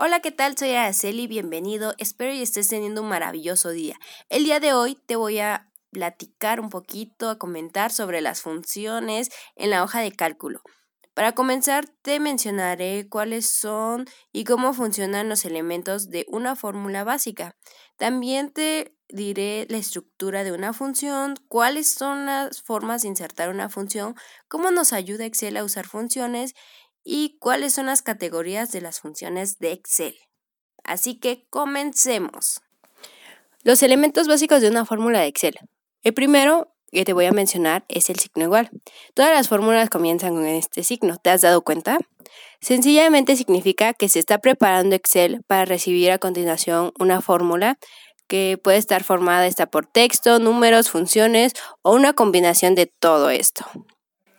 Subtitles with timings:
[0.00, 0.56] Hola, ¿qué tal?
[0.56, 1.92] Soy Araceli, bienvenido.
[1.98, 3.98] Espero y estés teniendo un maravilloso día.
[4.28, 9.28] El día de hoy te voy a platicar un poquito, a comentar sobre las funciones
[9.56, 10.62] en la hoja de cálculo.
[11.14, 17.56] Para comenzar, te mencionaré cuáles son y cómo funcionan los elementos de una fórmula básica.
[17.96, 23.68] También te diré la estructura de una función, cuáles son las formas de insertar una
[23.68, 24.14] función,
[24.46, 26.54] cómo nos ayuda Excel a usar funciones
[27.04, 30.16] y cuáles son las categorías de las funciones de Excel.
[30.84, 32.60] Así que comencemos.
[33.62, 35.56] Los elementos básicos de una fórmula de Excel.
[36.02, 38.70] El primero que te voy a mencionar es el signo igual.
[39.14, 41.18] Todas las fórmulas comienzan con este signo.
[41.18, 41.98] ¿Te has dado cuenta?
[42.60, 47.78] Sencillamente significa que se está preparando Excel para recibir a continuación una fórmula
[48.26, 53.64] que puede estar formada esta por texto, números, funciones o una combinación de todo esto.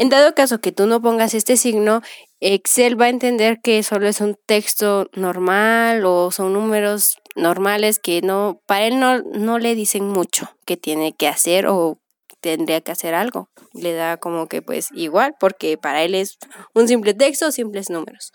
[0.00, 2.00] En dado caso que tú no pongas este signo,
[2.40, 8.22] Excel va a entender que solo es un texto normal o son números normales que
[8.22, 11.98] no, para él no, no le dicen mucho que tiene que hacer o
[12.40, 13.50] tendría que hacer algo.
[13.74, 16.38] Le da como que pues igual porque para él es
[16.72, 18.32] un simple texto simples números.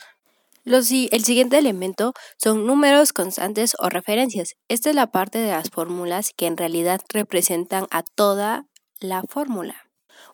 [0.65, 4.53] Los, el siguiente elemento son números constantes o referencias.
[4.67, 8.67] Esta es la parte de las fórmulas que en realidad representan a toda
[8.99, 9.84] la fórmula.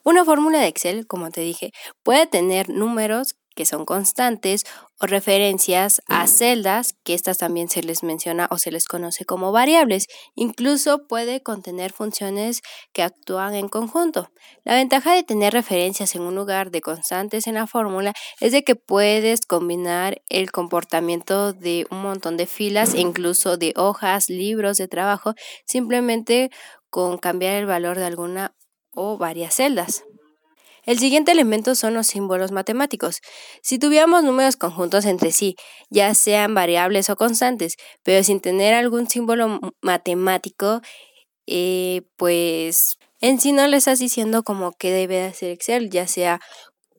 [0.04, 1.72] Una fórmula de Excel, como te dije,
[2.04, 4.64] puede tener números que son constantes
[5.00, 9.52] o referencias a celdas, que estas también se les menciona o se les conoce como
[9.52, 10.08] variables.
[10.36, 12.62] Incluso puede contener funciones
[12.94, 14.32] que actúan en conjunto.
[14.64, 18.64] La ventaja de tener referencias en un lugar de constantes en la fórmula es de
[18.64, 24.78] que puedes combinar el comportamiento de un montón de filas e incluso de hojas, libros
[24.78, 25.34] de trabajo,
[25.66, 26.52] simplemente
[26.90, 28.54] con cambiar el valor de alguna
[28.94, 30.04] o varias celdas.
[30.84, 33.22] El siguiente elemento son los símbolos matemáticos.
[33.62, 35.56] Si tuviéramos números conjuntos entre sí,
[35.92, 40.82] ya sean variables o constantes, pero sin tener algún símbolo matemático,
[41.46, 46.40] eh, pues en sí no le estás diciendo como que debe hacer Excel, ya sea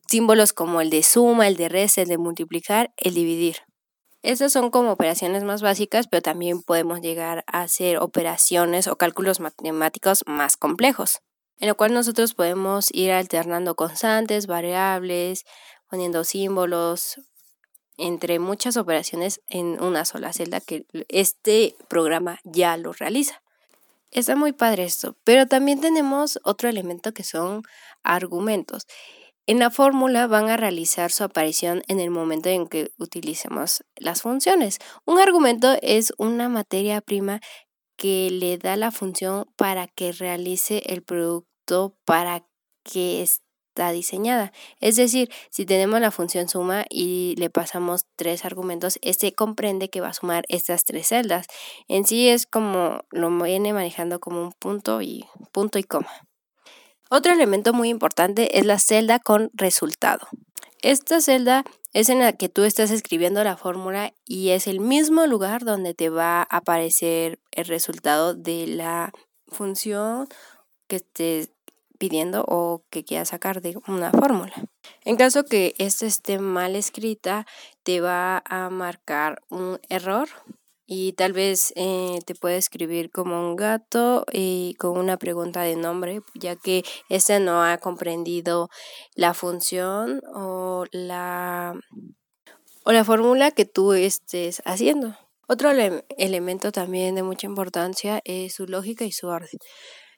[0.07, 3.57] símbolos como el de suma, el de resta, el de multiplicar, el dividir.
[4.21, 9.41] Estas son como operaciones más básicas, pero también podemos llegar a hacer operaciones o cálculos
[9.41, 11.19] matemáticos más complejos
[11.59, 15.45] en lo cual nosotros podemos ir alternando constantes, variables,
[15.89, 17.19] poniendo símbolos,
[17.97, 23.41] entre muchas operaciones en una sola celda que este programa ya lo realiza.
[24.11, 27.63] Está muy padre esto, pero también tenemos otro elemento que son
[28.03, 28.85] argumentos.
[29.45, 34.21] En la fórmula van a realizar su aparición en el momento en que utilicemos las
[34.21, 34.79] funciones.
[35.05, 37.41] Un argumento es una materia prima
[37.95, 42.45] que le da la función para que realice el producto para
[42.83, 44.51] que está diseñada.
[44.79, 50.01] Es decir, si tenemos la función suma y le pasamos tres argumentos, este comprende que
[50.01, 51.47] va a sumar estas tres celdas.
[51.87, 56.11] En sí es como lo viene manejando como un punto y punto y coma.
[57.09, 60.27] Otro elemento muy importante es la celda con resultado.
[60.81, 65.25] Esta celda es en la que tú estás escribiendo la fórmula y es el mismo
[65.27, 69.11] lugar donde te va a aparecer el resultado de la
[69.47, 70.27] función
[70.87, 71.51] que estés
[71.99, 74.53] pidiendo o que quieras sacar de una fórmula.
[75.05, 77.45] En caso que esta esté mal escrita,
[77.83, 80.27] te va a marcar un error
[80.85, 85.75] y tal vez eh, te puede escribir como un gato y con una pregunta de
[85.75, 88.69] nombre, ya que este no ha comprendido
[89.15, 91.73] la función o la,
[92.83, 95.15] o la fórmula que tú estés haciendo.
[95.47, 95.71] Otro
[96.17, 99.59] elemento también de mucha importancia es su lógica y su orden.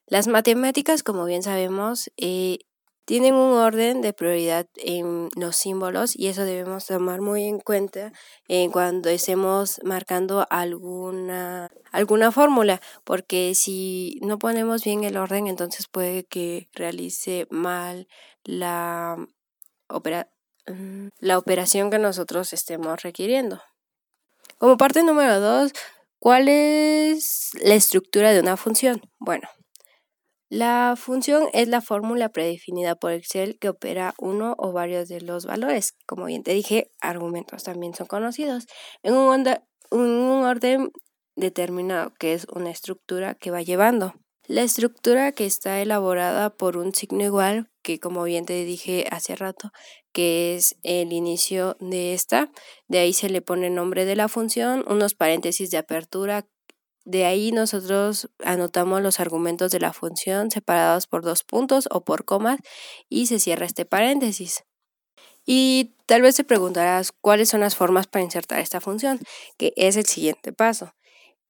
[0.07, 2.59] Las matemáticas, como bien sabemos, eh,
[3.05, 8.11] tienen un orden de prioridad en los símbolos y eso debemos tomar muy en cuenta
[8.47, 15.88] eh, cuando estemos marcando alguna, alguna fórmula, porque si no ponemos bien el orden, entonces
[15.88, 18.07] puede que realice mal
[18.44, 19.17] la,
[20.67, 23.61] mm, la operación que nosotros estemos requiriendo.
[24.57, 25.74] Como parte número dos,
[26.18, 29.01] ¿cuál es la estructura de una función?
[29.19, 29.47] Bueno,
[30.50, 35.45] la función es la fórmula predefinida por Excel que opera uno o varios de los
[35.45, 35.95] valores.
[36.06, 38.68] Como bien te dije, argumentos también son conocidos
[39.01, 40.92] en un, orden
[41.36, 44.13] determinado, que es una estructura que va llevando.
[44.47, 49.36] La estructura que está elaborada por un signo igual, que como bien te dije hace
[49.36, 49.71] rato,
[50.13, 52.51] que es el inicio de esta,
[52.88, 56.45] de ahí se le pone el nombre de la función, unos paréntesis de apertura
[57.06, 62.25] de ahí nosotros anotamos los argumentos de la función separados por dos puntos o por
[62.25, 62.60] comas
[63.10, 64.63] y se cierra este paréntesis.
[65.46, 69.19] Y tal vez te preguntarás cuáles son las formas para insertar esta función,
[69.57, 70.96] que es el siguiente paso.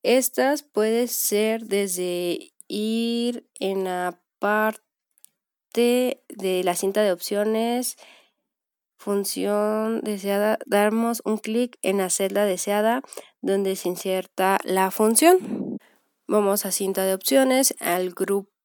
[0.02, 7.96] Estas pueden ser desde ir en la parte de la cinta de opciones,
[9.06, 13.02] función deseada, damos un clic en la celda deseada
[13.40, 15.78] donde se inserta la función.
[16.26, 18.55] Vamos a cinta de opciones, al grupo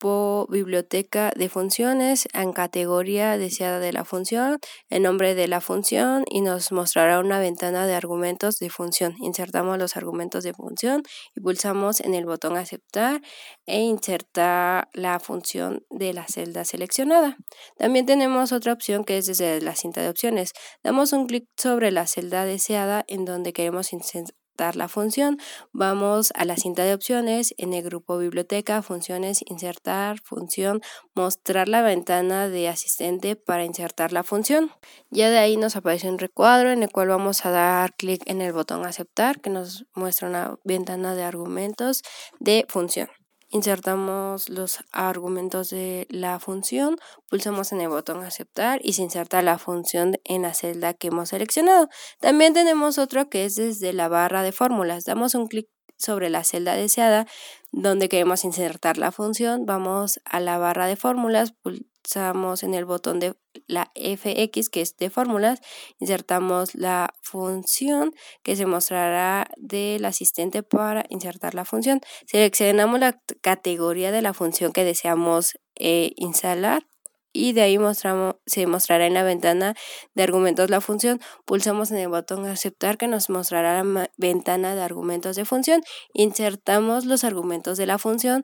[0.49, 4.59] biblioteca de funciones en categoría deseada de la función,
[4.89, 9.15] el nombre de la función y nos mostrará una ventana de argumentos de función.
[9.19, 11.03] Insertamos los argumentos de función
[11.35, 13.21] y pulsamos en el botón aceptar
[13.65, 17.37] e insertar la función de la celda seleccionada.
[17.77, 20.53] También tenemos otra opción que es desde la cinta de opciones.
[20.83, 24.40] Damos un clic sobre la celda deseada en donde queremos insertar
[24.75, 25.37] la función,
[25.71, 30.81] vamos a la cinta de opciones, en el grupo biblioteca, funciones, insertar, función,
[31.15, 34.71] mostrar la ventana de asistente para insertar la función.
[35.09, 38.41] Ya de ahí nos aparece un recuadro en el cual vamos a dar clic en
[38.41, 42.03] el botón aceptar que nos muestra una ventana de argumentos
[42.39, 43.09] de función.
[43.53, 46.97] Insertamos los argumentos de la función,
[47.29, 51.29] pulsamos en el botón aceptar y se inserta la función en la celda que hemos
[51.29, 51.89] seleccionado.
[52.21, 55.03] También tenemos otro que es desde la barra de fórmulas.
[55.03, 55.67] Damos un clic
[55.97, 57.27] sobre la celda deseada
[57.73, 59.65] donde queremos insertar la función.
[59.65, 61.53] Vamos a la barra de fórmulas,
[62.01, 63.35] pulsamos en el botón de
[63.67, 65.59] la fx que es de fórmulas,
[65.99, 68.13] insertamos la función
[68.43, 72.01] que se mostrará del asistente para insertar la función.
[72.27, 76.85] Seleccionamos la categoría de la función que deseamos eh, instalar
[77.33, 79.73] y de ahí mostramos, se mostrará en la ventana
[80.15, 81.21] de argumentos la función.
[81.45, 85.81] Pulsamos en el botón aceptar que nos mostrará la ventana de argumentos de función.
[86.13, 88.43] Insertamos los argumentos de la función.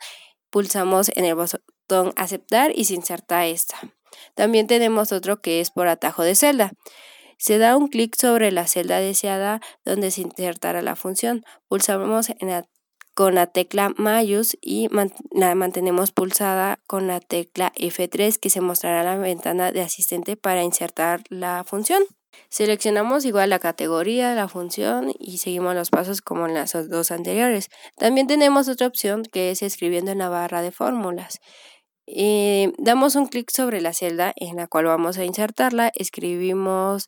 [0.49, 1.35] Pulsamos en el
[1.87, 3.77] botón aceptar y se inserta esta.
[4.35, 6.73] También tenemos otro que es por atajo de celda.
[7.37, 11.45] Se da un clic sobre la celda deseada donde se insertará la función.
[11.67, 12.27] Pulsamos
[13.13, 14.89] con la tecla mayús y
[15.31, 20.63] la mantenemos pulsada con la tecla F3 que se mostrará la ventana de asistente para
[20.63, 22.03] insertar la función.
[22.49, 27.69] Seleccionamos igual la categoría, la función y seguimos los pasos como en las dos anteriores.
[27.97, 31.39] También tenemos otra opción que es escribiendo en la barra de fórmulas.
[32.07, 37.07] Eh, damos un clic sobre la celda en la cual vamos a insertarla, escribimos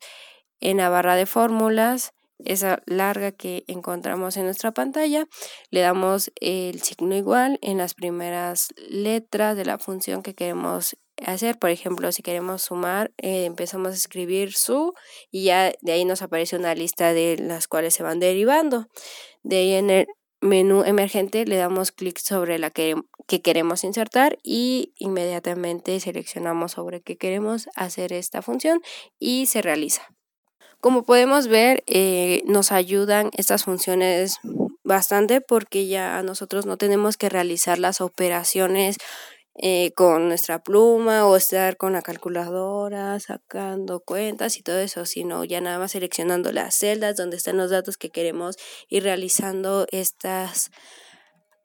[0.59, 2.11] en la barra de fórmulas
[2.45, 5.27] esa larga que encontramos en nuestra pantalla,
[5.71, 11.59] le damos el signo igual en las primeras letras de la función que queremos hacer.
[11.59, 14.93] Por ejemplo, si queremos sumar, eh, empezamos a escribir su
[15.31, 18.87] y ya de ahí nos aparece una lista de las cuales se van derivando.
[19.43, 20.07] De ahí en el
[20.41, 22.95] menú emergente le damos clic sobre la que,
[23.43, 28.81] queremos insertar y inmediatamente seleccionamos sobre qué queremos hacer esta función
[29.19, 30.07] y se realiza.
[30.81, 34.39] Como podemos ver, eh, nos ayudan estas funciones
[34.83, 38.97] bastante porque ya nosotros no tenemos que realizar las operaciones
[39.61, 45.43] eh, con nuestra pluma o estar con la calculadora sacando cuentas y todo eso, sino
[45.43, 48.55] ya nada más seleccionando las celdas donde están los datos que queremos
[48.87, 50.71] ir realizando estas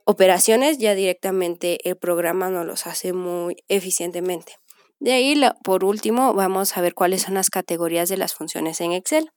[0.04, 4.56] operaciones, ya directamente el programa nos los hace muy eficientemente.
[4.98, 8.90] De ahí, por último, vamos a ver cuáles son las categorías de las funciones en
[8.90, 9.30] Excel,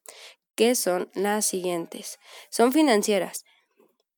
[0.55, 2.17] que son las siguientes.
[2.49, 3.43] Son financieras.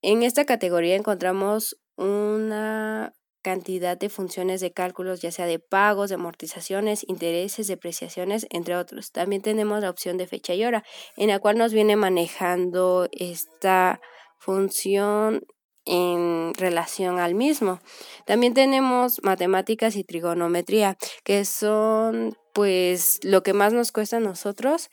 [0.02, 6.16] En esta categoría encontramos una cantidad de funciones de cálculos, ya sea de pagos, de
[6.16, 9.12] amortizaciones, intereses, depreciaciones, entre otros.
[9.12, 10.84] También tenemos la opción de fecha y hora,
[11.16, 14.00] en la cual nos viene manejando esta
[14.38, 15.42] función
[15.86, 17.80] en relación al mismo.
[18.26, 24.90] También tenemos matemáticas y trigonometría, que son pues lo que más nos cuesta a nosotros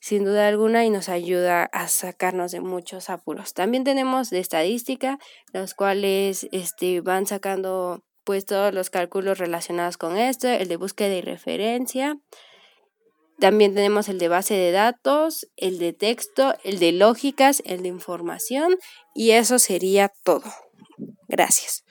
[0.00, 3.54] sin duda alguna y nos ayuda a sacarnos de muchos apuros.
[3.54, 5.18] También tenemos de estadística,
[5.52, 11.14] los cuales este, van sacando pues todos los cálculos relacionados con esto, el de búsqueda
[11.14, 12.18] y referencia.
[13.38, 17.88] También tenemos el de base de datos, el de texto, el de lógicas, el de
[17.88, 18.76] información
[19.14, 20.44] y eso sería todo.
[21.28, 21.84] Gracias.